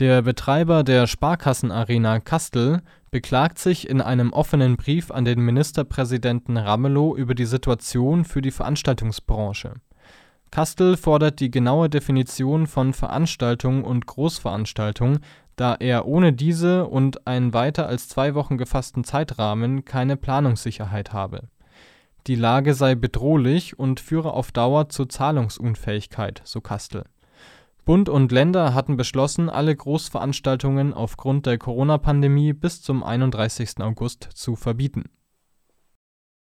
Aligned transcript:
Der 0.00 0.22
Betreiber 0.22 0.82
der 0.82 1.06
Sparkassenarena 1.06 2.20
Kastel 2.20 2.80
beklagt 3.10 3.58
sich 3.58 3.86
in 3.86 4.00
einem 4.00 4.32
offenen 4.32 4.78
Brief 4.78 5.10
an 5.10 5.26
den 5.26 5.40
Ministerpräsidenten 5.40 6.56
Ramelow 6.56 7.14
über 7.14 7.34
die 7.34 7.44
Situation 7.44 8.24
für 8.24 8.40
die 8.40 8.50
Veranstaltungsbranche. 8.50 9.74
Kastel 10.50 10.96
fordert 10.96 11.38
die 11.38 11.50
genaue 11.50 11.90
Definition 11.90 12.66
von 12.66 12.94
Veranstaltung 12.94 13.84
und 13.84 14.06
Großveranstaltung, 14.06 15.18
da 15.56 15.74
er 15.74 16.06
ohne 16.06 16.32
diese 16.32 16.86
und 16.86 17.26
einen 17.26 17.52
weiter 17.52 17.86
als 17.86 18.08
zwei 18.08 18.34
Wochen 18.34 18.56
gefassten 18.56 19.04
Zeitrahmen 19.04 19.84
keine 19.84 20.16
Planungssicherheit 20.16 21.12
habe. 21.12 21.42
Die 22.26 22.36
Lage 22.36 22.72
sei 22.72 22.94
bedrohlich 22.94 23.78
und 23.78 24.00
führe 24.00 24.32
auf 24.32 24.50
Dauer 24.50 24.88
zur 24.88 25.10
Zahlungsunfähigkeit, 25.10 26.40
so 26.44 26.62
Kastel. 26.62 27.04
Bund 27.90 28.08
und 28.08 28.30
Länder 28.30 28.72
hatten 28.72 28.96
beschlossen, 28.96 29.50
alle 29.50 29.74
Großveranstaltungen 29.74 30.94
aufgrund 30.94 31.46
der 31.46 31.58
Corona-Pandemie 31.58 32.52
bis 32.52 32.82
zum 32.82 33.02
31. 33.02 33.80
August 33.80 34.28
zu 34.32 34.54
verbieten 34.54 35.06